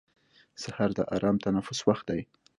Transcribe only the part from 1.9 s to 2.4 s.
دی.